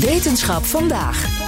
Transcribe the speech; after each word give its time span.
Wetenschap 0.00 0.64
vandaag. 0.64 1.46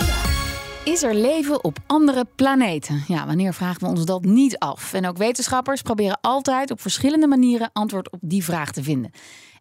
Is 0.85 1.03
er 1.03 1.15
leven 1.15 1.65
op 1.65 1.79
andere 1.87 2.27
planeten? 2.35 3.05
Ja, 3.09 3.27
wanneer 3.27 3.55
vragen 3.55 3.81
we 3.81 3.87
ons 3.87 4.05
dat 4.05 4.25
niet 4.25 4.59
af? 4.59 4.93
En 4.93 5.07
ook 5.07 5.17
wetenschappers 5.17 5.83
proberen 5.83 6.19
altijd 6.21 6.71
op 6.71 6.81
verschillende 6.81 7.27
manieren 7.27 7.71
antwoord 7.73 8.11
op 8.11 8.19
die 8.23 8.45
vraag 8.45 8.73
te 8.73 8.83
vinden. 8.83 9.11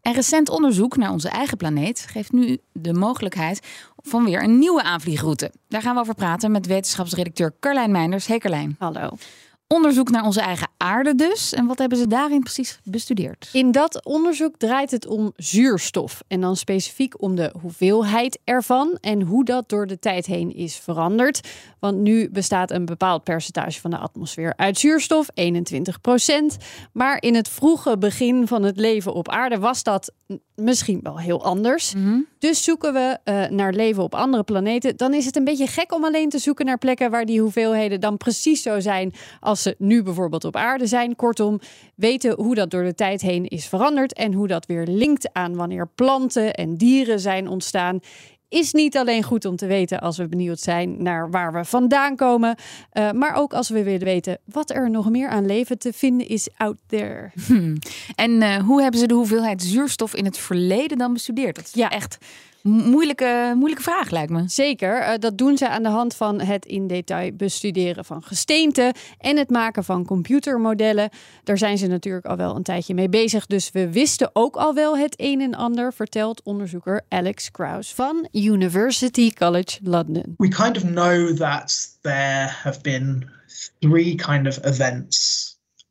En 0.02 0.14
recent 0.14 0.50
onderzoek 0.50 0.98
naar 0.98 1.12
onze 1.12 1.30
eigen 1.30 1.58
planeet 1.58 2.06
geeft 2.10 2.32
nu 2.32 2.58
de 2.72 2.94
mogelijkheid 2.94 3.60
van 3.96 4.26
weer 4.26 4.44
een 4.44 4.60
nieuwe 4.60 4.84
aanvliegroute. 4.84 5.52
Daar 5.68 5.82
gaan 5.82 5.96
we 5.96 6.02
over 6.02 6.16
praten 6.16 6.52
met 6.52 6.66
wetenschapsredacteur 6.66 7.54
Carlijn 7.60 7.92
Meinders. 7.92 8.28
Hey 8.28 8.38
Carlijn. 8.38 8.76
Hallo. 8.80 9.10
Onderzoek 9.74 10.10
naar 10.10 10.26
onze 10.26 10.42
eigen 10.42 10.68
aarde 10.78 11.16
dus. 11.16 11.54
En 11.54 11.66
wat 11.66 11.78
hebben 11.78 11.98
ze 11.98 12.08
daarin 12.08 12.40
precies 12.40 12.80
bestudeerd? 12.84 13.50
In 13.54 13.72
dat 13.72 14.06
onderzoek 14.06 14.58
draait 14.58 14.92
het 14.92 15.08
om 15.08 15.34
zuurstof. 15.36 16.24
En 16.28 16.42
dan 16.42 16.56
specifiek 16.56 17.22
om 17.22 17.36
de 17.36 17.54
hoeveelheid 17.62 18.40
ervan 18.44 18.98
en 19.02 19.22
hoe 19.22 19.46
dat 19.46 19.70
door 19.70 19.88
de 19.88 20.00
tijd 20.00 20.26
heen 20.26 20.56
is 20.56 20.76
veranderd. 20.76 21.48
Want 21.80 21.98
nu 21.98 22.30
bestaat 22.30 22.72
een 22.72 22.86
bepaald 22.86 23.24
percentage 23.24 23.80
van 23.80 23.92
de 23.92 23.98
atmosfeer 23.98 24.54
uit 24.56 24.78
zuurstof, 24.78 25.28
21 25.34 26.02
procent. 26.02 26.58
Maar 26.92 27.22
in 27.22 27.36
het 27.36 27.50
vroege 27.50 27.98
begin 27.98 28.48
van 28.48 28.64
het 28.64 28.78
leven 28.78 29.14
op 29.14 29.30
aarde 29.30 29.60
was 29.60 29.84
dat 29.84 30.12
misschien 30.56 31.00
wel 31.04 31.20
heel 31.20 31.44
anders. 31.44 31.94
Dus 32.40 32.64
zoeken 32.64 32.94
we 32.94 33.18
uh, 33.24 33.46
naar 33.58 33.74
leven 33.74 34.04
op 34.04 34.16
andere 34.16 34.44
planeten. 34.44 34.98
Dan 34.98 35.14
is 35.14 35.26
het 35.26 35.36
een 35.36 35.44
beetje 35.44 35.68
gek 35.68 35.94
om 35.94 36.06
alleen 36.06 36.30
te 36.30 36.40
zoeken 36.40 36.66
naar 36.66 36.78
plekken 36.78 37.12
waar 37.12 37.26
die 37.26 37.42
hoeveelheden 37.42 38.00
dan 38.00 38.18
precies 38.18 38.62
zo 38.62 38.80
zijn 38.80 39.14
als 39.40 39.59
ze 39.60 39.76
nu 39.78 40.04
bijvoorbeeld 40.04 40.46
op 40.46 40.56
aarde 40.56 40.88
zijn. 40.88 41.16
Kortom, 41.16 41.60
weten 41.96 42.36
hoe 42.36 42.56
dat 42.56 42.72
door 42.72 42.84
de 42.84 42.96
tijd 42.96 43.22
heen 43.22 43.48
is 43.48 43.68
veranderd 43.68 44.14
en 44.14 44.34
hoe 44.34 44.48
dat 44.48 44.66
weer 44.66 44.86
linkt 44.86 45.34
aan 45.34 45.56
wanneer 45.56 45.88
planten 45.96 46.54
en 46.54 46.76
dieren 46.76 47.20
zijn 47.20 47.48
ontstaan 47.48 48.00
is 48.50 48.74
niet 48.74 48.98
alleen 48.98 49.24
goed 49.24 49.46
om 49.46 49.56
te 49.56 49.66
weten 49.66 50.00
als 50.00 50.18
we 50.18 50.28
benieuwd 50.28 50.60
zijn 50.60 51.04
naar 51.04 51.32
waar 51.32 51.54
we 51.54 51.66
vandaan 51.66 52.16
komen, 52.16 52.56
uh, 52.94 53.12
maar 53.12 53.36
ook 53.36 53.54
als 53.54 53.70
we 53.70 53.84
willen 53.84 54.04
weten 54.04 54.38
wat 54.46 54.70
er 54.70 54.90
nog 54.90 55.10
meer 55.10 55.30
aan 55.30 55.46
leven 55.46 55.78
te 55.78 55.94
vinden 55.94 56.28
is 56.28 56.50
out 56.58 56.78
there. 56.88 57.32
Hmm. 57.48 57.78
En 58.16 58.32
uh, 58.32 58.56
hoe 58.56 58.82
hebben 58.82 59.00
ze 59.00 59.08
de 59.08 59.14
hoeveelheid 59.14 59.62
zuurstof 59.62 60.16
in 60.16 60.26
het 60.26 60.38
verleden 60.38 60.98
dan 60.98 61.14
bestudeerd? 61.14 61.56
Dat 61.56 61.66
is 61.66 61.74
ja. 61.74 61.90
echt 61.90 62.18
moeilijke, 62.62 63.54
moeilijke 63.56 63.84
vraag, 63.84 64.10
lijkt 64.10 64.32
me. 64.32 64.44
Zeker. 64.48 65.00
Uh, 65.00 65.14
dat 65.20 65.38
doen 65.38 65.58
ze 65.58 65.70
aan 65.70 65.84
de 65.84 65.90
hand 65.90 66.16
van 66.16 66.42
het 66.42 66.66
in 66.66 66.88
detail 66.88 67.32
bestuderen 67.34 68.06
van 68.06 68.24
gesteenten 68.24 68.94
en 69.18 69.38
het 69.38 69.50
maken 69.50 69.84
van 69.84 70.06
computermodellen. 70.06 71.10
Daar 71.44 71.58
zijn 71.58 71.78
ze 71.78 71.88
natuurlijk 71.88 72.26
al 72.26 72.36
wel 72.36 72.56
een 72.56 72.64
tijdje 72.64 72.94
mee 72.94 73.10
bezig. 73.10 73.46
Dus 73.46 73.72
we 73.72 73.92
wisten 73.92 74.30
ook 74.34 74.56
al 74.56 74.74
wel 74.74 74.98
het 74.98 75.14
een 75.18 75.42
en 75.42 75.56
ander, 75.56 75.94
vertelt 75.94 76.44
onderzoeker 76.44 77.02
Alex 77.08 77.52
Krauss 77.52 77.94
van 77.94 78.28
University 78.32 79.32
College 79.32 79.80
London. 79.84 80.34
We 80.38 80.48
kind 80.48 80.78
of 80.78 80.84
know 80.84 81.38
that 81.38 81.98
there 82.02 82.48
have 82.64 82.82
been 82.82 83.30
three 83.80 84.16
kind 84.16 84.48
of 84.48 84.60
events 84.66 85.48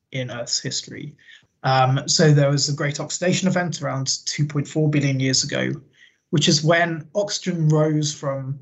in 0.09 0.31
Earth's 0.31 0.62
history. 0.62 1.15
Um, 1.62 2.09
so 2.09 2.33
there 2.33 2.51
was 2.51 2.69
a 2.69 2.75
great 2.75 3.01
oxidation 3.01 3.49
event 3.49 3.83
around 3.83 4.09
2.4 4.09 4.91
billion 4.91 5.21
years 5.21 5.45
ago. 5.45 5.81
Which 6.31 6.49
is 6.49 6.65
when 6.65 7.09
oxygen 7.15 7.69
rose 7.69 8.12
from 8.12 8.59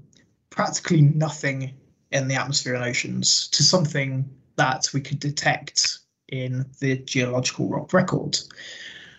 practically 0.50 1.02
nothing 1.02 1.74
in 2.12 2.28
the 2.28 2.34
atmosphere 2.34 2.74
and 2.74 2.84
oceans 2.84 3.48
to 3.48 3.62
something 3.62 4.28
that 4.56 4.88
we 4.94 5.00
could 5.00 5.18
detect 5.18 5.98
in 6.28 6.64
the 6.80 6.96
geological 6.98 7.68
rock 7.68 7.92
record. 7.92 8.38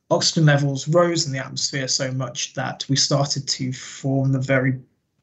Oxygen 0.09 0.45
levels 0.45 0.87
rose 0.87 1.25
in 1.25 1.33
the 1.33 1.39
atmosphere 1.39 1.87
so 1.87 2.11
much 2.11 2.53
that 2.53 2.85
we 2.89 2.95
started 2.95 3.47
to 3.47 3.73
form 3.73 4.31
the 4.31 4.39
very 4.39 4.79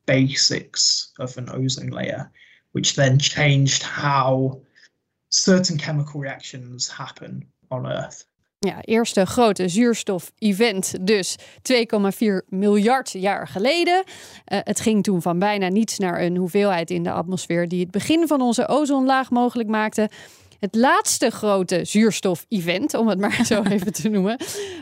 basics 0.06 1.12
of 1.18 1.36
an 1.38 1.48
ozone 1.50 1.88
layer, 1.88 2.30
which 2.72 2.94
then 2.94 3.18
changed 3.18 3.82
how 3.82 4.60
certain 5.30 5.78
chemical 5.78 6.20
reactions 6.20 6.88
happen 6.88 7.44
on 7.70 7.86
Earth. 7.86 8.24
Ja, 8.64 8.80
eerste 8.80 9.26
grote 9.26 9.68
zuurstof-event 9.68 10.94
dus 11.00 11.36
2,4 11.38 12.48
miljard 12.48 13.10
jaar 13.10 13.48
geleden. 13.48 14.04
Uh, 14.04 14.58
het 14.62 14.80
ging 14.80 15.02
toen 15.02 15.22
van 15.22 15.38
bijna 15.38 15.68
niets 15.68 15.98
naar 15.98 16.20
een 16.20 16.36
hoeveelheid 16.36 16.90
in 16.90 17.02
de 17.02 17.10
atmosfeer 17.10 17.68
die 17.68 17.80
het 17.80 17.90
begin 17.90 18.26
van 18.26 18.40
onze 18.40 18.68
ozonlaag 18.68 19.30
mogelijk 19.30 19.68
maakte. 19.68 20.08
Het 20.64 20.74
laatste 20.74 21.30
grote 21.30 21.84
zuurstof-event, 21.84 22.94
om 22.94 23.08
het 23.08 23.18
maar 23.18 23.46
zo 23.46 23.62
even 23.62 23.92
te 23.92 24.08
noemen, 24.08 24.36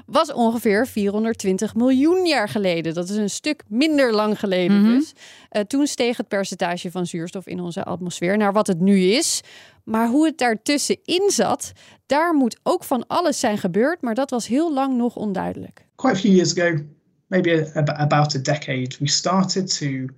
was 0.07 0.33
ongeveer 0.33 0.87
420 0.87 1.75
miljoen 1.75 2.27
jaar 2.27 2.49
geleden. 2.49 2.95
Dat 2.95 3.09
is 3.09 3.17
een 3.17 3.31
stuk 3.31 3.63
minder 3.69 4.13
lang 4.13 4.39
geleden 4.39 4.77
mm 4.77 4.85
-hmm. 4.85 4.99
dus. 4.99 5.13
Uh, 5.51 5.63
toen 5.63 5.87
steeg 5.87 6.17
het 6.17 6.29
percentage 6.29 6.91
van 6.91 7.07
zuurstof 7.07 7.47
in 7.47 7.61
onze 7.61 7.85
atmosfeer 7.85 8.37
naar 8.37 8.53
wat 8.53 8.67
het 8.67 8.81
nu 8.81 9.01
is. 9.01 9.41
Maar 9.85 10.09
hoe 10.09 10.27
het 10.27 10.39
daartussenin 10.39 11.31
zat, 11.31 11.73
daar 12.07 12.35
moet 12.35 12.61
ook 12.63 12.85
van 12.85 13.07
alles 13.07 13.41
zijn 13.41 13.59
gebeurd, 13.59 14.01
maar 14.01 14.15
dat 14.15 14.31
was 14.31 14.47
heel 14.47 14.73
lang 14.73 14.97
nog 14.97 15.17
onduidelijk. 15.17 15.87
Quite 15.95 16.17
a 16.17 16.21
few 16.21 16.33
years 16.33 16.59
ago, 16.59 16.83
maybe 17.27 17.71
about 17.75 18.35
a 18.35 18.39
decade, 18.39 18.97
we 18.99 19.09
started 19.09 19.79
to 19.79 20.15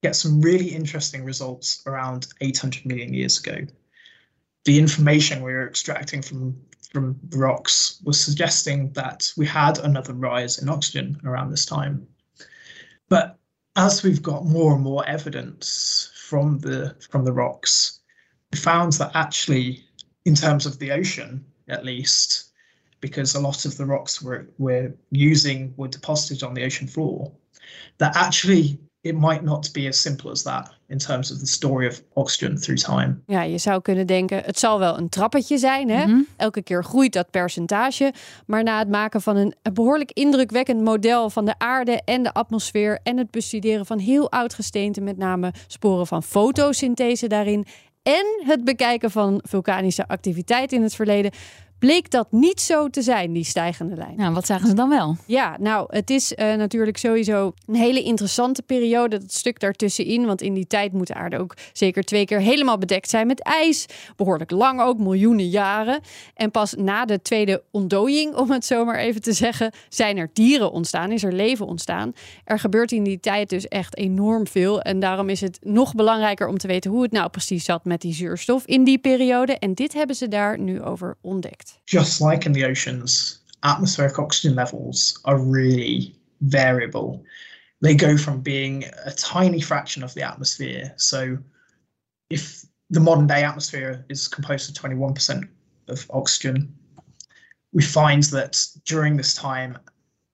get 0.00 0.16
some 0.16 0.40
really 0.40 0.68
interesting 0.68 1.26
results 1.26 1.80
around 1.84 2.28
800 2.38 2.84
million 2.84 3.12
years 3.12 3.46
ago. 3.46 3.64
The 4.64 4.78
information 4.78 5.42
we 5.42 5.52
were 5.52 5.66
extracting 5.66 6.22
from 6.22 6.56
from 6.90 7.18
rocks 7.30 8.00
was 8.04 8.20
suggesting 8.20 8.92
that 8.92 9.32
we 9.36 9.46
had 9.46 9.78
another 9.78 10.12
rise 10.12 10.58
in 10.58 10.68
oxygen 10.68 11.20
around 11.24 11.50
this 11.50 11.64
time. 11.64 12.06
But 13.08 13.38
as 13.76 14.02
we've 14.02 14.22
got 14.22 14.44
more 14.44 14.74
and 14.74 14.82
more 14.82 15.06
evidence 15.06 16.10
from 16.28 16.58
the 16.58 16.96
from 17.10 17.24
the 17.24 17.32
rocks, 17.32 18.00
we 18.52 18.58
found 18.58 18.94
that 18.94 19.12
actually, 19.14 19.84
in 20.24 20.34
terms 20.34 20.66
of 20.66 20.78
the 20.78 20.90
ocean, 20.90 21.44
at 21.68 21.84
least, 21.84 22.50
because 23.00 23.34
a 23.34 23.40
lot 23.40 23.64
of 23.64 23.76
the 23.76 23.86
rocks 23.86 24.20
we're, 24.20 24.46
we're 24.58 24.94
using 25.10 25.72
were 25.76 25.88
deposited 25.88 26.42
on 26.42 26.54
the 26.54 26.64
ocean 26.64 26.86
floor, 26.86 27.32
that 27.98 28.16
actually 28.16 28.78
it 29.02 29.14
might 29.14 29.42
not 29.42 29.72
be 29.72 29.88
as 29.88 30.00
simple 30.00 30.30
as 30.30 30.42
that 30.42 30.70
in 30.88 30.98
terms 30.98 31.32
of 31.32 31.38
the 31.38 31.46
story 31.46 31.86
of 31.86 32.02
oxygen 32.12 32.60
through 32.60 32.82
time. 32.82 33.22
Ja, 33.26 33.42
je 33.42 33.58
zou 33.58 33.82
kunnen 33.82 34.06
denken, 34.06 34.42
het 34.44 34.58
zal 34.58 34.78
wel 34.78 34.98
een 34.98 35.08
trappetje 35.08 35.58
zijn. 35.58 35.90
Hè? 35.90 36.04
Mm 36.04 36.10
-hmm. 36.10 36.26
Elke 36.36 36.62
keer 36.62 36.84
groeit 36.84 37.12
dat 37.12 37.30
percentage. 37.30 38.12
Maar 38.46 38.62
na 38.62 38.78
het 38.78 38.88
maken 38.88 39.20
van 39.22 39.36
een 39.36 39.54
behoorlijk 39.72 40.12
indrukwekkend 40.12 40.82
model 40.82 41.30
van 41.30 41.44
de 41.44 41.54
aarde 41.58 42.02
en 42.04 42.22
de 42.22 42.32
atmosfeer 42.32 42.98
en 43.02 43.16
het 43.16 43.30
bestuderen 43.30 43.86
van 43.86 43.98
heel 43.98 44.30
oud 44.30 44.54
gesteente, 44.54 45.00
met 45.00 45.16
name 45.16 45.52
sporen 45.66 46.06
van 46.06 46.22
fotosynthese 46.22 47.26
daarin 47.26 47.66
en 48.02 48.26
het 48.46 48.64
bekijken 48.64 49.10
van 49.10 49.40
vulkanische 49.42 50.08
activiteit 50.08 50.72
in 50.72 50.82
het 50.82 50.94
verleden 50.94 51.30
bleek 51.80 52.10
dat 52.10 52.26
niet 52.30 52.60
zo 52.60 52.88
te 52.88 53.02
zijn, 53.02 53.32
die 53.32 53.44
stijgende 53.44 53.96
lijn. 53.96 54.14
Nou, 54.16 54.34
wat 54.34 54.46
zagen 54.46 54.68
ze 54.68 54.74
dan 54.74 54.88
wel? 54.88 55.16
Ja, 55.26 55.56
nou, 55.60 55.96
het 55.96 56.10
is 56.10 56.32
uh, 56.32 56.54
natuurlijk 56.54 56.96
sowieso 56.96 57.52
een 57.66 57.74
hele 57.74 58.02
interessante 58.02 58.62
periode, 58.62 59.18
dat 59.18 59.32
stuk 59.32 59.60
daartussenin. 59.60 60.26
Want 60.26 60.42
in 60.42 60.54
die 60.54 60.66
tijd 60.66 60.92
moet 60.92 61.06
de 61.06 61.14
aarde 61.14 61.38
ook 61.38 61.56
zeker 61.72 62.04
twee 62.04 62.24
keer 62.24 62.40
helemaal 62.40 62.78
bedekt 62.78 63.10
zijn 63.10 63.26
met 63.26 63.42
ijs. 63.42 63.86
Behoorlijk 64.16 64.50
lang 64.50 64.80
ook, 64.80 64.98
miljoenen 64.98 65.48
jaren. 65.48 66.00
En 66.34 66.50
pas 66.50 66.74
na 66.74 67.04
de 67.04 67.22
tweede 67.22 67.62
ontdooiing, 67.70 68.34
om 68.34 68.50
het 68.50 68.64
zo 68.64 68.84
maar 68.84 68.98
even 68.98 69.22
te 69.22 69.32
zeggen, 69.32 69.72
zijn 69.88 70.16
er 70.16 70.30
dieren 70.32 70.72
ontstaan, 70.72 71.12
is 71.12 71.22
er 71.22 71.32
leven 71.32 71.66
ontstaan. 71.66 72.12
Er 72.44 72.58
gebeurt 72.58 72.92
in 72.92 73.04
die 73.04 73.20
tijd 73.20 73.48
dus 73.48 73.68
echt 73.68 73.96
enorm 73.96 74.46
veel. 74.46 74.80
En 74.82 75.00
daarom 75.00 75.28
is 75.28 75.40
het 75.40 75.58
nog 75.62 75.94
belangrijker 75.94 76.48
om 76.48 76.58
te 76.58 76.66
weten 76.66 76.90
hoe 76.90 77.02
het 77.02 77.12
nou 77.12 77.28
precies 77.28 77.64
zat 77.64 77.84
met 77.84 78.00
die 78.00 78.14
zuurstof 78.14 78.66
in 78.66 78.84
die 78.84 78.98
periode. 78.98 79.58
En 79.58 79.74
dit 79.74 79.92
hebben 79.92 80.16
ze 80.16 80.28
daar 80.28 80.58
nu 80.58 80.82
over 80.82 81.16
ontdekt. 81.20 81.69
Just 81.86 82.20
like 82.20 82.46
in 82.46 82.52
the 82.52 82.64
oceans, 82.64 83.40
atmospheric 83.62 84.18
oxygen 84.18 84.54
levels 84.54 85.20
are 85.24 85.38
really 85.38 86.14
variable. 86.40 87.24
They 87.80 87.94
go 87.94 88.16
from 88.16 88.40
being 88.40 88.84
a 89.04 89.12
tiny 89.12 89.60
fraction 89.60 90.02
of 90.02 90.14
the 90.14 90.22
atmosphere. 90.22 90.92
So, 90.96 91.38
if 92.28 92.64
the 92.90 93.00
modern 93.00 93.26
day 93.26 93.42
atmosphere 93.42 94.04
is 94.08 94.28
composed 94.28 94.70
of 94.70 94.82
21% 94.82 95.48
of 95.88 96.06
oxygen, 96.10 96.74
we 97.72 97.82
find 97.82 98.22
that 98.24 98.64
during 98.84 99.16
this 99.16 99.34
time, 99.34 99.78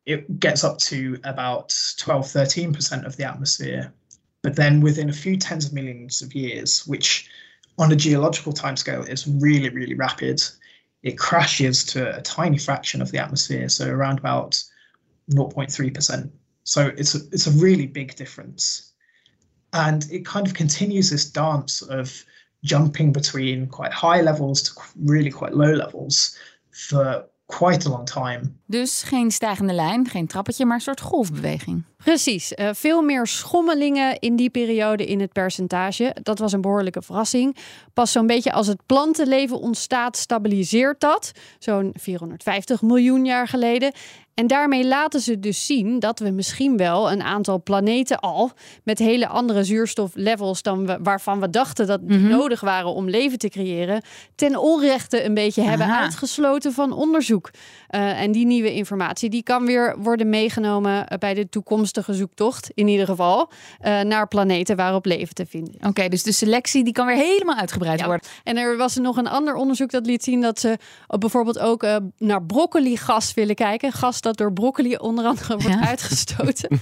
it 0.07 0.41
gets 0.41 0.65
up 0.65 0.79
to 0.79 1.19
about 1.25 1.75
12, 1.99 2.25
13% 2.25 3.05
of 3.05 3.17
the 3.17 3.25
atmosphere. 3.25 3.93
But 4.43 4.57
then 4.57 4.81
within 4.81 5.11
a 5.11 5.13
few 5.13 5.37
tens 5.37 5.67
of 5.67 5.73
millions 5.73 6.23
of 6.23 6.35
years, 6.35 6.87
which 6.87 7.29
on 7.79 7.93
a 7.93 7.97
geological 7.97 8.53
timescale 8.53 9.09
is 9.09 9.27
really, 9.27 9.69
really 9.69 9.95
rapid, 9.95 10.43
it 11.07 11.17
crashes 11.17 11.85
to 11.85 12.19
a 12.19 12.21
tiny 12.21 12.59
fraction 12.59 13.01
of 13.01 13.13
the 13.13 13.19
atmosphere, 13.19 13.69
so 13.69 13.89
around 13.89 14.19
about 14.19 14.61
0.3%. 15.31 16.31
So 16.65 16.91
it's 16.97 17.15
a, 17.15 17.19
it's 17.31 17.47
a 17.47 17.53
really 17.53 17.87
big 17.87 18.17
difference. 18.17 18.91
And 19.73 20.05
it 20.11 20.27
kind 20.27 20.49
of 20.49 20.55
continues 20.55 21.09
this 21.11 21.31
dance 21.31 21.81
of 21.81 22.25
jumping 22.65 23.13
between 23.13 23.69
quite 23.69 23.93
high 23.93 24.21
levels 24.21 24.63
to 24.65 24.73
really 24.99 25.31
quite 25.31 25.55
low 25.55 25.73
levels 25.75 26.37
for 26.73 27.25
quite 27.47 27.89
a 27.89 27.91
long 27.91 28.07
time. 28.07 28.41
Dus 28.67 29.03
geen 29.03 29.31
stijgende 29.31 29.73
lijn, 29.73 30.09
geen 30.09 30.27
trappetje, 30.27 30.65
maar 30.65 30.75
een 30.75 30.81
soort 30.81 31.01
golfbeweging. 31.01 31.85
Precies. 31.97 32.53
Uh, 32.53 32.69
veel 32.73 33.03
meer 33.03 33.27
schommelingen 33.27 34.19
in 34.19 34.37
die 34.37 34.51
periode 34.51 35.07
in 35.07 35.21
het 35.21 35.33
percentage. 35.33 36.17
Dat 36.23 36.39
was 36.39 36.53
een 36.53 36.61
behoorlijke 36.61 37.03
verrassing. 37.03 37.57
Pas 37.95 38.13
zo'n 38.13 38.27
beetje 38.27 38.53
als 38.53 38.67
het 38.67 38.87
plantenleven 38.87 39.59
ontstaat, 39.59 40.17
stabiliseert 40.17 41.01
dat. 41.01 41.33
Zo'n 41.59 41.93
450 41.99 42.83
miljoen 42.83 43.25
jaar 43.25 43.49
geleden. 43.49 43.93
En 44.37 44.47
daarmee 44.47 44.87
laten 44.87 45.21
ze 45.21 45.41
dus 45.41 45.67
zien 45.67 45.99
dat 45.99 46.19
we 46.19 46.31
misschien 46.31 46.77
wel 46.77 47.13
een 47.13 47.23
aantal 47.23 47.63
planeten 47.63 48.21
al 48.21 48.51
met 48.85 48.99
hele 48.99 49.29
andere 49.29 49.65
zuurstoflevels 49.65 50.63
dan 50.63 50.87
we, 50.87 50.99
waarvan 51.03 51.41
we 51.41 51.51
dachten 51.51 51.87
dat 51.87 52.09
die 52.09 52.19
nodig 52.19 52.61
waren 52.61 52.95
om 52.95 53.09
leven 53.09 53.39
te 53.39 53.49
creëren, 53.49 54.03
ten 54.35 54.57
onrechte 54.57 55.25
een 55.25 55.35
beetje 55.35 55.63
hebben 55.63 55.97
uitgesloten 55.97 56.73
van 56.73 56.93
onderzoek. 56.93 57.51
Uh, 57.91 58.21
en 58.21 58.33
die 58.33 58.47
nieuwe 58.47 58.73
informatie 58.73 59.31
die 59.31 59.43
kan 59.43 59.67
weer 59.67 59.97
worden 59.99 60.29
meegenomen 60.29 61.07
bij 61.19 61.35
de 61.35 61.49
toekomstige 61.49 62.15
zoektocht, 62.15 62.71
in 62.75 62.89
ieder 62.89 63.07
geval, 63.07 63.51
uh, 63.83 64.01
naar 64.01 64.29
planeten 64.29 64.77
waarop 64.77 65.05
leven 65.05 65.35
te 65.35 65.47
vinden. 65.47 65.75
Oké, 65.75 65.87
okay, 65.87 66.09
dus 66.09 66.23
de 66.23 66.33
selectie 66.33 66.85
die 66.85 66.93
kan 66.93 67.07
weer 67.07 67.17
helemaal 67.17 67.57
uitgebreid 67.57 68.01
ja. 68.01 68.07
worden. 68.07 68.29
En 68.45 68.57
er 68.57 68.77
was 68.77 68.97
nog 68.97 69.17
een 69.17 69.29
ander 69.29 69.55
onderzoek 69.55 69.91
dat 69.91 70.07
liet 70.07 70.25
zien 70.25 70.41
dat 70.41 70.61
ze 70.61 70.79
bijvoorbeeld 71.07 71.59
ook 71.59 71.83
uh, 71.83 71.97
naar 72.19 72.43
broccoli-gas 72.43 73.35
willen 73.35 73.55
kijken. 73.55 73.93
Gas 73.93 74.25
dat 74.27 74.37
door 74.37 74.53
broccoli 74.53 74.97
onder 74.97 75.25
andere 75.25 75.57
wordt 75.57 75.79
ja. 75.79 75.87
uitgestoten. 75.87 76.81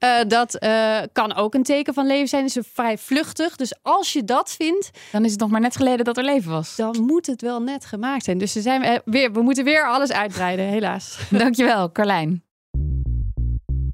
uh, 0.00 0.18
dat 0.38 0.62
uh, 0.64 0.98
kan 1.12 1.34
ook 1.34 1.54
een 1.54 1.62
teken 1.62 1.94
van 1.94 2.06
leven 2.06 2.28
zijn. 2.28 2.44
Is 2.44 2.58
vrij 2.72 2.98
vluchtig. 2.98 3.56
Dus 3.56 3.74
als 3.82 4.12
je 4.12 4.24
dat 4.24 4.50
vindt, 4.50 4.90
dan 5.12 5.24
is 5.24 5.30
het 5.30 5.40
nog 5.40 5.50
maar 5.50 5.60
net 5.60 5.76
geleden 5.76 6.04
dat 6.04 6.16
er 6.16 6.24
leven 6.24 6.50
was. 6.50 6.76
Dan 6.76 7.04
moet 7.06 7.26
het 7.26 7.42
wel 7.42 7.62
net 7.62 7.84
gemaakt 7.84 8.24
zijn. 8.24 8.38
Dus 8.38 8.54
we, 8.54 8.60
zijn 8.60 9.02
weer, 9.04 9.32
we 9.32 9.42
moeten 9.42 9.64
weer 9.64 9.86
alles 9.86 10.12
uitbreiden, 10.12 10.64
helaas. 10.64 11.18
Dankjewel, 11.30 11.92
Carlijn. 11.92 12.47